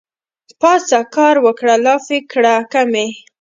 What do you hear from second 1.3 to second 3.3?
وکړه لافې کړه کمې